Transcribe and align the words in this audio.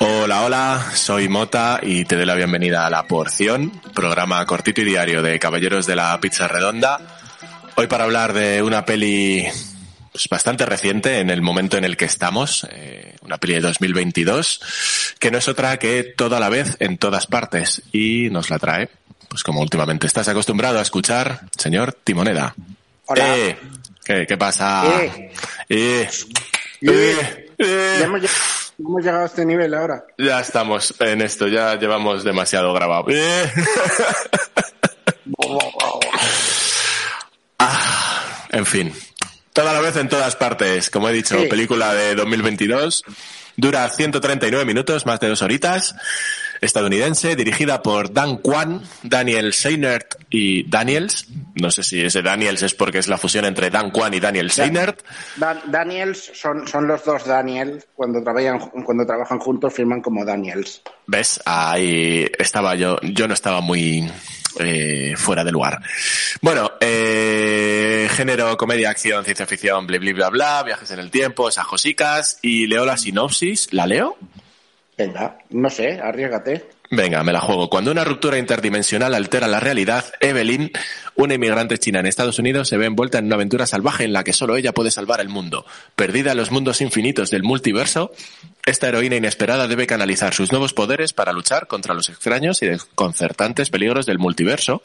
Hola, 0.00 0.42
hola, 0.42 0.86
soy 0.94 1.28
Mota 1.28 1.80
y 1.82 2.04
te 2.04 2.16
doy 2.16 2.26
la 2.26 2.34
bienvenida 2.34 2.86
a 2.86 2.90
La 2.90 3.06
Porción, 3.06 3.70
programa 3.94 4.44
cortito 4.46 4.80
y 4.80 4.84
diario 4.84 5.22
de 5.22 5.38
Caballeros 5.38 5.86
de 5.86 5.96
la 5.96 6.18
Pizza 6.20 6.48
Redonda. 6.48 7.00
Hoy 7.76 7.86
para 7.86 8.04
hablar 8.04 8.32
de 8.32 8.62
una 8.62 8.84
peli 8.84 9.46
pues, 10.12 10.28
bastante 10.28 10.66
reciente 10.66 11.20
en 11.20 11.30
el 11.30 11.42
momento 11.42 11.76
en 11.76 11.84
el 11.84 11.96
que 11.96 12.04
estamos, 12.04 12.66
eh, 12.70 13.16
una 13.22 13.38
peli 13.38 13.54
de 13.54 13.60
2022, 13.60 15.14
que 15.18 15.30
no 15.30 15.38
es 15.38 15.48
otra 15.48 15.78
que 15.78 16.02
toda 16.04 16.40
la 16.40 16.48
vez 16.48 16.76
en 16.80 16.98
todas 16.98 17.26
partes 17.26 17.82
y 17.92 18.28
nos 18.30 18.50
la 18.50 18.58
trae, 18.58 18.88
pues 19.28 19.42
como 19.42 19.60
últimamente 19.60 20.06
estás 20.06 20.28
acostumbrado 20.28 20.78
a 20.78 20.82
escuchar, 20.82 21.40
señor 21.56 21.92
Timoneda. 21.92 22.54
Hola. 23.06 23.36
Eh, 23.36 23.58
¿qué, 24.04 24.26
qué 24.26 24.36
pasa? 24.36 24.84
Eh. 25.02 25.30
Eh, 25.68 26.08
Eh. 26.80 27.48
eh. 27.58 27.96
Ya 28.00 28.04
hemos, 28.06 28.20
lleg- 28.20 28.74
hemos 28.78 29.02
llegado 29.02 29.22
a 29.22 29.26
este 29.26 29.44
nivel 29.46 29.72
ahora. 29.74 30.04
Ya 30.18 30.40
estamos 30.40 30.94
en 31.00 31.20
esto, 31.22 31.48
ya 31.48 31.74
llevamos 31.76 32.24
demasiado 32.24 32.72
grabado. 32.72 33.06
Eh. 33.08 33.52
Ah, 37.58 38.46
en 38.50 38.66
fin, 38.66 38.92
toda 39.52 39.72
la 39.72 39.80
vez 39.80 39.96
en 39.96 40.08
todas 40.08 40.36
partes. 40.36 40.90
Como 40.90 41.08
he 41.08 41.12
dicho, 41.12 41.36
película 41.48 41.94
de 41.94 42.14
2022. 42.14 43.04
Dura 43.56 43.88
139 43.88 44.64
minutos, 44.64 45.06
más 45.06 45.20
de 45.20 45.28
dos 45.28 45.42
horitas. 45.42 45.94
Estadounidense, 46.64 47.36
dirigida 47.36 47.82
por 47.82 48.12
Dan 48.12 48.38
Kwan, 48.38 48.82
Daniel 49.02 49.52
Seinert 49.52 50.14
y 50.30 50.68
Daniels. 50.68 51.26
No 51.54 51.70
sé 51.70 51.82
si 51.82 52.00
ese 52.00 52.22
Daniels 52.22 52.62
es 52.62 52.74
porque 52.74 52.98
es 52.98 53.08
la 53.08 53.18
fusión 53.18 53.44
entre 53.44 53.70
Dan 53.70 53.90
Kwan 53.90 54.14
y 54.14 54.20
Daniel 54.20 54.50
Seinert. 54.50 55.02
Dan- 55.36 55.60
Daniels 55.66 56.30
son, 56.34 56.66
son 56.66 56.86
los 56.88 57.04
dos 57.04 57.24
Daniels. 57.24 57.86
Cuando 57.94 58.22
trabajan, 58.22 58.58
cuando 58.84 59.06
trabajan 59.06 59.38
juntos 59.38 59.72
firman 59.72 60.00
como 60.00 60.24
Daniels. 60.24 60.82
¿Ves? 61.06 61.40
Ahí 61.44 62.26
estaba 62.38 62.74
yo. 62.74 62.98
Yo 63.02 63.28
no 63.28 63.34
estaba 63.34 63.60
muy 63.60 64.10
eh, 64.58 65.14
fuera 65.16 65.44
de 65.44 65.52
lugar. 65.52 65.80
Bueno, 66.40 66.72
eh, 66.80 68.08
género, 68.10 68.56
comedia, 68.56 68.90
acción, 68.90 69.24
ciencia 69.24 69.46
ficción, 69.46 69.86
bla, 69.86 69.98
bla, 69.98 70.12
bla, 70.12 70.30
bla, 70.30 70.62
viajes 70.62 70.90
en 70.90 70.98
el 70.98 71.10
tiempo, 71.10 71.48
esas 71.48 71.66
josicas. 71.66 72.38
Y 72.42 72.66
leo 72.66 72.84
la 72.84 72.96
sinopsis. 72.96 73.72
¿La 73.72 73.86
leo? 73.86 74.16
Venga, 74.96 75.38
no 75.50 75.70
sé, 75.70 76.00
arriesgate. 76.00 76.68
Venga, 76.90 77.24
me 77.24 77.32
la 77.32 77.40
juego. 77.40 77.68
Cuando 77.68 77.90
una 77.90 78.04
ruptura 78.04 78.38
interdimensional 78.38 79.14
altera 79.14 79.48
la 79.48 79.58
realidad, 79.58 80.04
Evelyn, 80.20 80.70
una 81.16 81.34
inmigrante 81.34 81.78
china 81.78 81.98
en 81.98 82.06
Estados 82.06 82.38
Unidos, 82.38 82.68
se 82.68 82.76
ve 82.76 82.86
envuelta 82.86 83.18
en 83.18 83.26
una 83.26 83.34
aventura 83.34 83.66
salvaje 83.66 84.04
en 84.04 84.12
la 84.12 84.22
que 84.22 84.32
solo 84.32 84.56
ella 84.56 84.72
puede 84.72 84.92
salvar 84.92 85.20
el 85.20 85.28
mundo. 85.28 85.66
Perdida 85.96 86.32
en 86.32 86.36
los 86.36 86.52
mundos 86.52 86.80
infinitos 86.80 87.30
del 87.30 87.42
multiverso, 87.42 88.12
esta 88.64 88.86
heroína 88.88 89.16
inesperada 89.16 89.66
debe 89.66 89.86
canalizar 89.88 90.32
sus 90.34 90.52
nuevos 90.52 90.72
poderes 90.72 91.12
para 91.12 91.32
luchar 91.32 91.66
contra 91.66 91.94
los 91.94 92.08
extraños 92.08 92.62
y 92.62 92.66
desconcertantes 92.66 93.70
peligros 93.70 94.06
del 94.06 94.18
multiverso, 94.20 94.82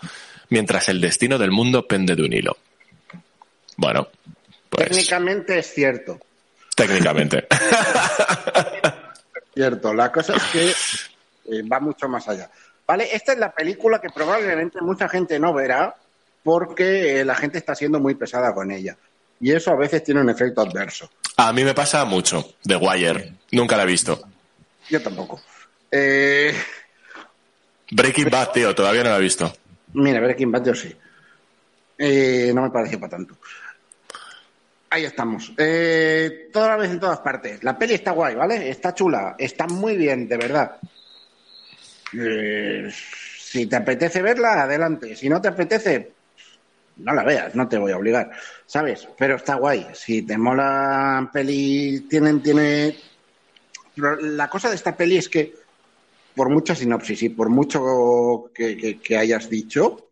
mientras 0.50 0.90
el 0.90 1.02
destino 1.02 1.38
del 1.38 1.52
mundo 1.52 1.86
pende 1.86 2.16
de 2.16 2.24
un 2.24 2.34
hilo. 2.34 2.58
Bueno, 3.78 4.08
pues 4.70 4.90
Técnicamente 4.90 5.60
es 5.60 5.74
cierto. 5.74 6.20
técnicamente. 6.76 7.48
Cierto. 9.60 9.94
La 9.94 10.10
cosa 10.10 10.38
es 10.38 10.44
que 10.54 10.70
eh, 11.52 11.64
va 11.64 11.82
mucho 11.82 12.08
más 12.08 12.26
allá. 12.30 12.50
Vale, 12.88 13.14
esta 13.14 13.34
es 13.34 13.40
la 13.40 13.52
película 13.52 14.00
que 14.00 14.10
probablemente 14.10 14.80
mucha 14.80 15.10
gente 15.10 15.38
no 15.38 15.54
verá 15.54 15.94
porque 16.42 17.20
eh, 17.20 17.26
la 17.26 17.36
gente 17.36 17.58
está 17.58 17.76
siendo 17.76 18.00
muy 18.00 18.16
pesada 18.16 18.54
con 18.54 18.72
ella. 18.72 18.96
Y 19.42 19.52
eso 19.52 19.72
a 19.72 19.76
veces 19.76 20.02
tiene 20.02 20.22
un 20.22 20.30
efecto 20.30 20.62
adverso. 20.62 21.10
A 21.36 21.52
mí 21.52 21.66
me 21.66 21.74
pasa 21.74 22.06
mucho. 22.06 22.54
The 22.64 22.78
Wire. 22.78 23.34
Nunca 23.52 23.76
la 23.76 23.84
he 23.84 23.88
visto. 23.88 24.22
Yo 24.90 25.02
tampoco. 25.02 25.42
Eh, 25.92 26.54
Breaking 27.92 28.30
Bad, 28.30 28.52
tío, 28.54 28.74
todavía 28.74 29.04
no 29.04 29.10
la 29.10 29.18
he 29.18 29.22
visto. 29.22 29.54
Mira, 29.92 30.22
Breaking 30.22 30.54
Bad 30.54 30.68
yo 30.68 30.74
sí. 30.74 30.96
Eh, 31.98 32.54
no 32.56 32.62
me 32.62 32.70
pareció 32.70 32.98
para 32.98 33.10
tanto. 33.10 33.36
Ahí 34.92 35.06
estamos. 35.06 35.54
Eh, 35.58 36.50
toda 36.52 36.70
la 36.70 36.78
vez 36.78 36.90
en 36.92 37.00
todas 37.00 37.20
partes. 37.20 37.64
La 37.64 37.78
peli 37.78 37.94
está 37.94 38.12
guay, 38.12 38.36
¿vale? 38.36 38.70
Está 38.70 38.94
chula. 38.94 39.36
Está 39.38 39.68
muy 39.68 39.96
bien, 39.96 40.28
de 40.28 40.38
verdad. 40.38 40.78
Eh, 42.14 42.90
si 43.40 43.68
te 43.68 43.76
apetece 43.76 44.22
verla, 44.22 44.64
adelante. 44.64 45.16
Si 45.16 45.30
no 45.30 45.40
te 45.40 45.50
apetece, 45.50 46.12
no 46.98 47.14
la 47.14 47.24
veas, 47.24 47.54
no 47.54 47.68
te 47.68 47.78
voy 47.78 47.92
a 47.92 47.98
obligar. 47.98 48.32
¿Sabes? 48.66 49.08
Pero 49.18 49.36
está 49.36 49.56
guay. 49.56 49.88
Si 49.94 50.24
te 50.24 50.38
mola 50.38 51.30
peli, 51.32 52.08
tienen, 52.10 52.42
tiene. 52.42 52.98
La 53.96 54.50
cosa 54.50 54.70
de 54.70 54.76
esta 54.76 54.96
peli 54.96 55.18
es 55.18 55.30
que 55.30 55.54
por 56.36 56.50
mucha 56.50 56.74
sinopsis 56.74 57.24
y 57.24 57.30
por 57.30 57.50
mucho 57.50 58.50
que 58.54 59.18
hayas 59.18 59.50
dicho, 59.50 60.10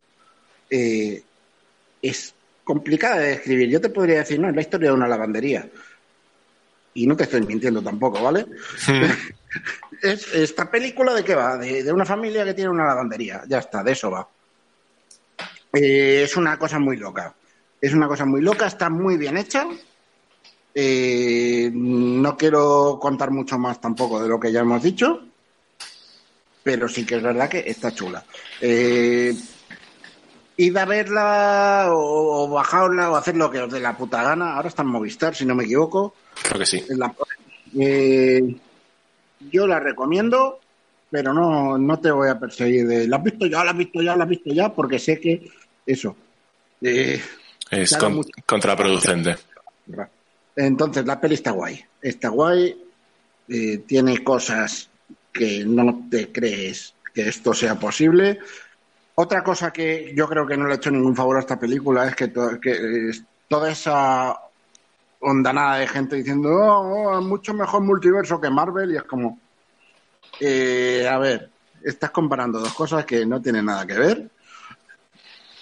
eh, 0.69 1.23
es 2.01 2.33
complicada 2.67 3.19
de 3.19 3.29
describir. 3.29 3.69
Yo 3.69 3.79
te 3.79 3.87
podría 3.87 4.17
decir, 4.17 4.37
no, 4.41 4.49
es 4.49 4.55
la 4.55 4.61
historia 4.61 4.89
de 4.89 4.95
una 4.95 5.07
lavandería. 5.07 5.69
Y 6.93 7.07
no 7.07 7.15
te 7.15 7.23
estoy 7.23 7.41
mintiendo 7.43 7.81
tampoco, 7.81 8.21
¿vale? 8.21 8.45
es, 10.01 10.33
¿Esta 10.33 10.69
película 10.69 11.13
de 11.13 11.23
qué 11.23 11.33
va? 11.33 11.57
De, 11.57 11.81
de 11.81 11.93
una 11.93 12.03
familia 12.03 12.43
que 12.43 12.53
tiene 12.53 12.69
una 12.69 12.85
lavandería. 12.85 13.43
Ya 13.47 13.59
está, 13.59 13.81
de 13.83 13.93
eso 13.93 14.11
va. 14.11 14.27
Eh, 15.71 16.23
es 16.25 16.35
una 16.35 16.59
cosa 16.59 16.77
muy 16.77 16.97
loca. 16.97 17.33
Es 17.79 17.93
una 17.93 18.09
cosa 18.09 18.25
muy 18.25 18.41
loca, 18.41 18.67
está 18.67 18.89
muy 18.89 19.15
bien 19.15 19.37
hecha. 19.37 19.65
Eh, 20.75 21.71
no 21.73 22.35
quiero 22.35 22.99
contar 23.01 23.31
mucho 23.31 23.57
más 23.57 23.79
tampoco 23.79 24.21
de 24.21 24.27
lo 24.27 24.41
que 24.41 24.51
ya 24.51 24.59
hemos 24.59 24.83
dicho, 24.83 25.21
pero 26.63 26.89
sí 26.89 27.05
que 27.05 27.15
es 27.15 27.23
verdad 27.23 27.47
que 27.47 27.63
está 27.65 27.93
chula. 27.93 28.25
Eh, 28.59 29.33
id 30.57 30.75
a 30.77 30.85
verla 30.85 31.87
o, 31.91 32.43
o 32.43 32.49
bajarla 32.49 33.11
o 33.11 33.15
hacer 33.15 33.35
lo 33.37 33.49
que 33.51 33.59
os 33.61 33.71
dé 33.71 33.79
la 33.79 33.95
puta 33.95 34.23
gana. 34.23 34.55
Ahora 34.55 34.67
está 34.69 34.81
en 34.81 34.89
Movistar, 34.89 35.35
si 35.35 35.45
no 35.45 35.55
me 35.55 35.63
equivoco. 35.65 36.15
Creo 36.43 36.59
que 36.59 36.65
sí. 36.65 36.83
La- 36.89 37.13
eh, 37.79 38.55
yo 39.51 39.67
la 39.67 39.79
recomiendo, 39.79 40.59
pero 41.11 41.33
no, 41.33 41.77
no 41.77 41.99
te 41.99 42.11
voy 42.11 42.29
a 42.29 42.39
perseguir 42.39 42.87
de 42.87 43.07
la 43.07 43.17
has 43.17 43.23
visto 43.23 43.45
ya, 43.45 43.63
la 43.63 43.71
has 43.71 43.77
visto 43.77 44.01
ya, 44.01 44.15
la 44.15 44.23
has 44.23 44.29
visto 44.29 44.51
ya, 44.53 44.73
porque 44.73 44.99
sé 44.99 45.19
que 45.19 45.49
eso. 45.85 46.15
eh, 46.81 47.21
Es 47.69 47.89
Claro, 47.89 48.05
con- 48.05 48.15
mucho. 48.15 48.29
contraproducente. 48.45 49.35
entonces, 50.55 51.05
la 51.05 51.19
peli 51.19 51.35
está 51.35 51.51
guay. 51.51 51.83
Está 52.01 52.29
guay, 52.29 52.75
eh, 53.49 53.77
tiene 53.85 54.23
cosas 54.23 54.89
que 55.31 55.63
no 55.65 56.07
te 56.09 56.31
crees 56.31 56.93
que 57.13 57.27
esto 57.29 57.53
sea 57.53 57.75
posible. 57.75 58.39
Otra 59.19 59.43
cosa 59.43 59.73
que 59.73 60.13
yo 60.15 60.29
creo 60.29 60.45
que 60.45 60.55
no 60.55 60.67
le 60.67 60.73
ha 60.73 60.75
hecho 60.75 60.91
ningún 60.91 61.15
favor 61.15 61.37
a 61.37 61.39
esta 61.39 61.57
película 61.59 62.05
es 62.07 62.15
que, 62.15 62.27
to- 62.27 62.59
que, 62.61 63.09
es 63.09 63.23
toda 63.47 63.71
esa 63.71 64.37
ondanada 65.19 65.77
de 65.77 65.87
gente 65.87 66.17
diciendo, 66.17 66.49
oh, 66.51 67.17
oh, 67.17 67.21
mucho 67.21 67.51
mejor 67.55 67.81
multiverso 67.81 68.39
que 68.39 68.51
Marvel, 68.51 68.91
y 68.91 68.97
es 68.97 69.03
como, 69.03 69.39
eh, 70.39 71.07
a 71.09 71.17
ver, 71.17 71.49
estás 71.83 72.11
comparando 72.11 72.59
dos 72.59 72.73
cosas 72.75 73.05
que 73.05 73.25
no 73.25 73.41
tienen 73.41 73.65
nada 73.65 73.87
que 73.87 73.95
ver. 73.97 74.29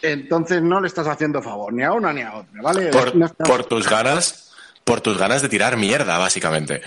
Entonces 0.01 0.61
no 0.61 0.81
le 0.81 0.87
estás 0.87 1.07
haciendo 1.07 1.41
favor 1.41 1.71
ni 1.71 1.83
a 1.83 1.93
una 1.93 2.11
ni 2.11 2.23
a 2.23 2.35
otra, 2.35 2.61
¿vale? 2.61 2.89
Por, 2.91 3.15
No 3.15 3.25
está- 3.25 3.45
por 3.45 3.63
tus 3.63 3.87
ganas, 3.87 4.53
por 4.83 4.99
tus 4.99 5.17
ganas 5.17 5.41
de 5.41 5.47
tirar 5.47 5.77
mierda, 5.77 6.17
básicamente. 6.17 6.81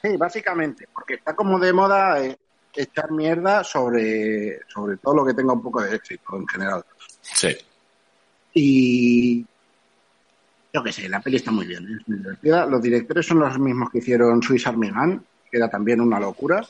Sí, 0.00 0.16
básicamente, 0.16 0.88
porque 0.94 1.14
está 1.16 1.36
como 1.36 1.58
de 1.58 1.74
moda 1.74 2.24
eh, 2.24 2.38
echar 2.76 3.10
mierda 3.10 3.64
sobre, 3.64 4.60
sobre 4.68 4.96
todo 4.96 5.16
lo 5.16 5.26
que 5.26 5.34
tenga 5.34 5.52
un 5.52 5.62
poco 5.62 5.82
de 5.82 5.94
éxito 5.94 6.36
en 6.36 6.46
general. 6.46 6.84
Sí. 7.20 7.56
Y 8.54 9.46
yo 10.72 10.82
qué 10.82 10.92
sé, 10.92 11.08
la 11.08 11.20
peli 11.20 11.36
está 11.36 11.50
muy 11.50 11.66
bien, 11.66 11.98
es 11.98 12.08
muy 12.08 12.18
divertida. 12.18 12.66
Los 12.66 12.82
directores 12.82 13.26
son 13.26 13.40
los 13.40 13.58
mismos 13.58 13.90
que 13.90 13.98
hicieron 13.98 14.42
Swiss 14.42 14.66
Army 14.66 14.90
Man, 14.90 15.24
que 15.50 15.56
era 15.56 15.68
también 15.68 16.00
una 16.00 16.20
locura, 16.20 16.66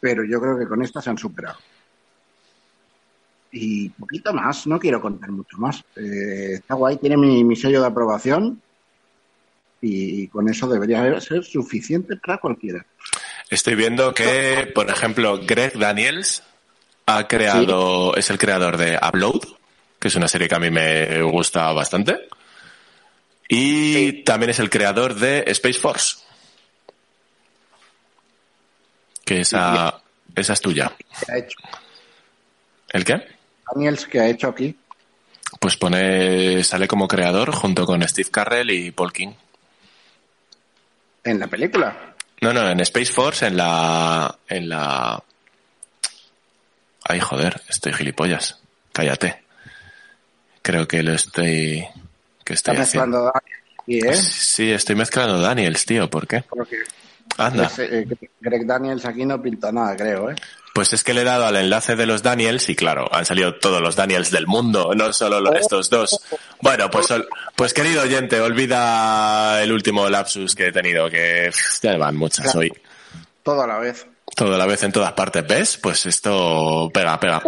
pero 0.00 0.24
yo 0.24 0.40
creo 0.40 0.58
que 0.58 0.66
con 0.66 0.82
esta 0.82 1.02
se 1.02 1.10
han 1.10 1.18
superado. 1.18 1.58
Y 3.50 3.90
poquito 3.90 4.32
más, 4.32 4.66
no 4.66 4.78
quiero 4.78 5.00
contar 5.00 5.30
mucho 5.30 5.58
más. 5.58 5.84
Eh, 5.96 6.54
está 6.54 6.74
guay, 6.74 6.96
tiene 6.96 7.16
mi, 7.16 7.44
mi 7.44 7.54
sello 7.54 7.80
de 7.80 7.86
aprobación 7.86 8.60
y 9.82 10.28
con 10.28 10.48
eso 10.48 10.68
debería 10.68 11.20
ser 11.20 11.44
suficiente 11.44 12.16
para 12.16 12.38
cualquiera. 12.38 12.86
Estoy 13.52 13.74
viendo 13.74 14.14
que, 14.14 14.72
por 14.74 14.88
ejemplo, 14.88 15.38
Greg 15.44 15.78
Daniels 15.78 16.42
ha 17.04 17.28
creado, 17.28 18.16
es 18.16 18.30
el 18.30 18.38
creador 18.38 18.78
de 18.78 18.96
Upload, 18.96 19.42
que 19.98 20.08
es 20.08 20.14
una 20.14 20.26
serie 20.26 20.48
que 20.48 20.54
a 20.54 20.58
mí 20.58 20.70
me 20.70 21.20
gusta 21.20 21.70
bastante. 21.72 22.30
Y 23.46 24.22
también 24.22 24.48
es 24.48 24.58
el 24.58 24.70
creador 24.70 25.16
de 25.16 25.44
Space 25.48 25.78
Force. 25.78 26.16
Que 29.22 29.42
esa, 29.42 30.00
esa 30.34 30.52
es 30.54 30.60
tuya. 30.62 30.90
¿Qué 31.26 31.32
ha 31.32 31.36
hecho? 31.36 31.58
¿El 32.88 33.04
qué? 33.04 33.20
Daniels, 33.70 34.06
que 34.06 34.18
ha 34.18 34.28
hecho 34.30 34.48
aquí? 34.48 34.74
Pues 35.60 35.76
pone, 35.76 36.64
sale 36.64 36.88
como 36.88 37.06
creador 37.06 37.52
junto 37.52 37.84
con 37.84 38.02
Steve 38.08 38.30
Carrell 38.30 38.70
y 38.70 38.92
Paul 38.92 39.12
King. 39.12 39.34
¿En 41.22 41.38
la 41.38 41.48
película? 41.48 42.12
No, 42.42 42.52
no, 42.52 42.68
en 42.68 42.80
Space 42.80 43.12
Force, 43.12 43.46
en 43.46 43.56
la, 43.56 44.36
en 44.48 44.68
la, 44.68 45.22
ay 47.04 47.20
joder, 47.20 47.60
estoy 47.68 47.92
gilipollas. 47.92 48.58
Cállate. 48.92 49.42
Creo 50.60 50.86
que 50.86 51.02
lo 51.02 51.14
estoy, 51.14 51.86
que 52.44 52.52
estoy 52.54 52.72
Está 52.74 52.82
haciendo. 52.82 53.24
mezclando 53.24 53.32
aquí, 53.80 53.98
¿eh? 54.06 54.14
Sí, 54.16 54.70
estoy 54.70 54.96
mezclando 54.96 55.40
Daniels, 55.40 55.84
tío, 55.86 56.10
¿por 56.10 56.26
qué? 56.26 56.42
Porque 56.48 56.76
Anda. 57.38 57.70
eh, 57.78 58.06
Greg 58.40 58.66
Daniels 58.66 59.04
aquí 59.04 59.24
no 59.24 59.40
pinta 59.40 59.72
nada, 59.72 59.96
creo, 59.96 60.30
¿eh? 60.30 60.34
Pues 60.74 60.92
es 60.94 61.04
que 61.04 61.12
le 61.14 61.20
he 61.20 61.24
dado 61.24 61.46
al 61.46 61.56
enlace 61.56 61.96
de 61.96 62.06
los 62.06 62.22
Daniels 62.22 62.68
y 62.70 62.74
claro, 62.76 63.08
han 63.14 63.26
salido 63.26 63.56
todos 63.56 63.80
los 63.82 63.94
Daniels 63.94 64.30
del 64.30 64.46
mundo, 64.46 64.92
no 64.96 65.12
solo 65.12 65.38
lo- 65.40 65.52
estos 65.54 65.90
dos. 65.90 66.20
Bueno, 66.62 66.90
pues, 66.90 67.08
pues 67.56 67.74
querido 67.74 68.02
oyente, 68.02 68.40
olvida 68.40 69.62
el 69.62 69.72
último 69.72 70.08
lapsus 70.08 70.54
que 70.54 70.68
he 70.68 70.72
tenido, 70.72 71.10
que 71.10 71.50
ya 71.82 71.96
van 71.98 72.16
muchas 72.16 72.54
hoy. 72.54 72.72
Todo 73.42 73.62
a 73.62 73.66
la 73.66 73.78
vez. 73.78 74.06
Todo 74.34 74.54
a 74.54 74.58
la 74.58 74.64
vez 74.66 74.82
en 74.84 74.92
todas 74.92 75.12
partes, 75.12 75.46
¿ves? 75.46 75.76
Pues 75.76 76.06
esto 76.06 76.88
pega, 76.94 77.18
pega. 77.20 77.42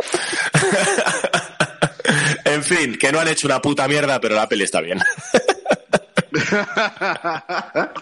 en 2.44 2.62
fin, 2.62 2.98
que 2.98 3.10
no 3.12 3.20
han 3.20 3.28
hecho 3.28 3.46
una 3.46 3.62
puta 3.62 3.86
mierda, 3.88 4.20
pero 4.20 4.34
la 4.34 4.48
peli 4.48 4.64
está 4.64 4.80
bien. 4.80 4.98
la 6.52 7.92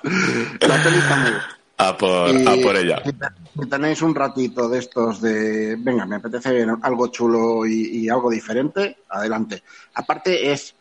peli 0.83 0.97
está 0.99 1.17
muy 1.17 1.31
bien. 1.31 1.43
A 1.79 1.97
por, 1.97 2.31
Y 2.31 2.47
a 2.47 2.63
por 2.63 2.77
ella. 2.77 3.03
Si, 3.05 3.13
te- 3.13 3.27
si 3.61 3.69
tenéis 3.69 4.03
un 4.03 4.15
ratito 4.15 4.69
de 4.69 4.79
estos 4.79 5.21
de, 5.21 5.77
venga, 5.79 6.07
me 6.07 6.17
apetece 6.17 6.65
algo 6.83 7.09
chulo 7.09 7.67
y, 7.67 8.05
y 8.05 8.09
algo 8.09 8.31
diferente, 8.31 8.99
adelante. 9.09 9.63
Aparte 9.95 10.53
es, 10.53 10.75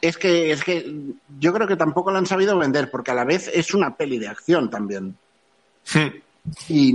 es 0.00 0.16
que, 0.18 0.50
es 0.52 0.62
que 0.64 0.94
yo 1.38 1.52
creo 1.52 1.66
que 1.66 1.76
tampoco 1.76 2.10
la 2.10 2.18
han 2.18 2.26
sabido 2.26 2.56
vender, 2.58 2.90
porque 2.90 3.10
a 3.10 3.14
la 3.14 3.24
vez 3.24 3.50
es 3.52 3.74
una 3.74 3.96
peli 3.96 4.18
de 4.18 4.28
acción 4.28 4.70
también. 4.70 5.16
Y, 6.68 6.94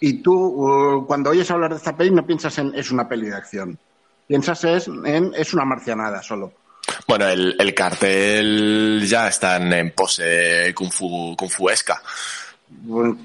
y 0.00 0.12
tú, 0.22 0.32
uh, 0.34 1.06
cuando 1.06 1.30
oyes 1.30 1.50
hablar 1.50 1.70
de 1.70 1.76
esta 1.76 1.96
peli, 1.96 2.10
no 2.10 2.26
piensas 2.26 2.56
en 2.58 2.74
es 2.74 2.90
una 2.90 3.08
peli 3.08 3.28
de 3.28 3.36
acción. 3.36 3.78
Piensas 4.26 4.64
es, 4.64 4.88
en 4.88 5.32
es 5.36 5.52
una 5.54 5.64
marcianada 5.64 6.22
solo. 6.22 6.52
Bueno, 7.08 7.26
el, 7.28 7.56
el 7.58 7.74
cartel 7.74 9.02
ya 9.06 9.28
está 9.28 9.56
en 9.56 9.90
pose 9.92 10.72
kung 10.74 10.90
fu, 10.90 11.34
kung 11.36 11.50
fuesca. 11.50 12.00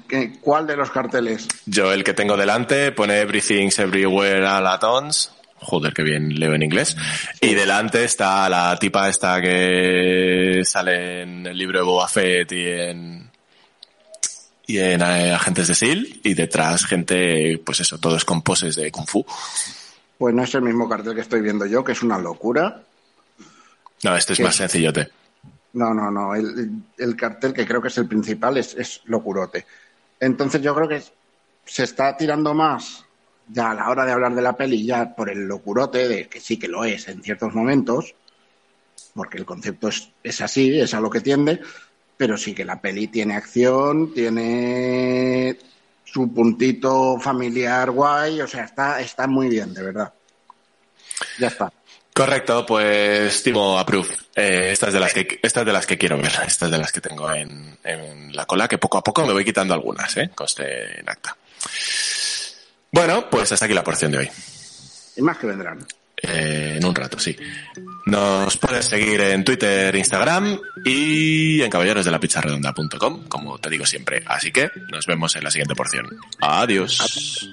¿Qué- 0.08 0.38
¿Cuál 0.40 0.66
de 0.66 0.76
los 0.76 0.90
carteles? 0.90 1.48
Yo 1.66 1.92
el 1.92 2.04
que 2.04 2.14
tengo 2.14 2.36
delante 2.36 2.92
pone 2.92 3.20
Everything's 3.20 3.78
Everywhere 3.78 4.46
All 4.46 4.66
at 4.66 4.84
Once. 4.84 5.30
Joder, 5.62 5.92
qué 5.92 6.02
bien 6.02 6.38
leo 6.38 6.54
en 6.54 6.62
inglés. 6.62 6.96
Y 7.40 7.54
delante 7.54 8.04
está 8.04 8.48
la 8.48 8.76
tipa 8.78 9.08
esta 9.08 9.40
que 9.40 10.62
sale 10.64 11.22
en 11.22 11.46
el 11.46 11.56
libro 11.56 11.78
de 11.78 11.84
Boba 11.84 12.08
Fett 12.08 12.50
y 12.52 12.66
en, 12.66 13.30
y 14.66 14.78
en 14.78 15.02
eh, 15.02 15.32
Agentes 15.32 15.66
de 15.66 15.72
S.H.I.E.L.D. 15.74 16.20
Y 16.24 16.34
detrás 16.34 16.86
gente, 16.86 17.60
pues 17.64 17.80
eso, 17.80 17.98
todo 17.98 18.16
es 18.16 18.24
con 18.24 18.42
poses 18.42 18.74
de 18.76 18.90
Kung 18.90 19.06
Fu. 19.06 19.24
Pues 20.16 20.34
no 20.34 20.42
es 20.42 20.54
el 20.54 20.62
mismo 20.62 20.88
cartel 20.88 21.14
que 21.14 21.20
estoy 21.20 21.42
viendo 21.42 21.66
yo, 21.66 21.84
que 21.84 21.92
es 21.92 22.02
una 22.02 22.18
locura. 22.18 22.82
No, 24.02 24.16
este 24.16 24.32
es 24.32 24.38
¿Qué? 24.38 24.44
más 24.44 24.56
sencillote. 24.56 25.08
No, 25.74 25.92
no, 25.92 26.10
no. 26.10 26.34
El, 26.34 26.70
el 26.96 27.16
cartel, 27.16 27.52
que 27.52 27.66
creo 27.66 27.82
que 27.82 27.88
es 27.88 27.98
el 27.98 28.08
principal, 28.08 28.56
es, 28.56 28.74
es 28.74 29.02
locurote. 29.04 29.66
Entonces 30.18 30.62
yo 30.62 30.74
creo 30.74 30.88
que 30.88 31.02
se 31.64 31.84
está 31.84 32.16
tirando 32.16 32.54
más 32.54 33.04
ya 33.52 33.70
a 33.70 33.74
la 33.74 33.88
hora 33.90 34.04
de 34.04 34.12
hablar 34.12 34.34
de 34.34 34.42
la 34.42 34.56
peli, 34.56 34.84
ya 34.84 35.14
por 35.14 35.30
el 35.30 35.46
locurote, 35.46 36.08
de 36.08 36.28
que 36.28 36.40
sí 36.40 36.58
que 36.58 36.68
lo 36.68 36.84
es 36.84 37.08
en 37.08 37.22
ciertos 37.22 37.54
momentos, 37.54 38.14
porque 39.14 39.38
el 39.38 39.44
concepto 39.44 39.88
es, 39.88 40.10
es 40.22 40.40
así, 40.40 40.78
es 40.78 40.94
a 40.94 41.00
lo 41.00 41.10
que 41.10 41.20
tiende, 41.20 41.60
pero 42.16 42.36
sí 42.36 42.54
que 42.54 42.64
la 42.64 42.80
peli 42.80 43.08
tiene 43.08 43.34
acción, 43.34 44.12
tiene 44.14 45.58
su 46.04 46.32
puntito 46.32 47.18
familiar 47.18 47.90
guay, 47.90 48.40
o 48.40 48.46
sea, 48.46 48.64
está, 48.64 49.00
está 49.00 49.26
muy 49.26 49.48
bien, 49.48 49.72
de 49.72 49.82
verdad. 49.82 50.12
Ya 51.38 51.48
está. 51.48 51.72
Correcto, 52.12 52.66
pues 52.66 53.42
Timo 53.42 53.78
Approve. 53.78 54.08
Eh, 54.34 54.70
estas 54.72 54.92
de 54.92 55.00
las 55.00 55.14
que 55.14 55.40
estas 55.42 55.64
de 55.64 55.72
las 55.72 55.86
que 55.86 55.96
quiero 55.96 56.16
ver, 56.18 56.32
estas 56.46 56.70
de 56.70 56.78
las 56.78 56.92
que 56.92 57.00
tengo 57.00 57.32
en, 57.32 57.78
en 57.84 58.34
la 58.34 58.46
cola, 58.46 58.68
que 58.68 58.78
poco 58.78 58.98
a 58.98 59.02
poco 59.02 59.26
me 59.26 59.32
voy 59.32 59.44
quitando 59.44 59.74
algunas, 59.74 60.16
eh, 60.16 60.30
conste 60.34 61.00
en 61.00 61.08
acta. 61.08 61.36
Bueno, 62.92 63.28
pues 63.30 63.52
hasta 63.52 63.64
aquí 63.64 63.74
la 63.74 63.84
porción 63.84 64.12
de 64.12 64.18
hoy. 64.18 64.28
Y 65.16 65.22
más 65.22 65.38
que 65.38 65.46
vendrán. 65.46 65.86
Eh, 66.22 66.74
en 66.76 66.84
un 66.84 66.94
rato, 66.94 67.18
sí. 67.18 67.36
Nos 68.06 68.56
puedes 68.58 68.84
seguir 68.84 69.20
en 69.20 69.44
Twitter, 69.44 69.94
Instagram 69.94 70.58
y 70.84 71.62
en 71.62 71.70
caballerosdelapicharredonda.com, 71.70 73.24
como 73.28 73.58
te 73.58 73.70
digo 73.70 73.86
siempre. 73.86 74.22
Así 74.26 74.52
que 74.52 74.70
nos 74.90 75.06
vemos 75.06 75.34
en 75.36 75.44
la 75.44 75.50
siguiente 75.50 75.74
porción. 75.74 76.08
Adiós. 76.40 77.48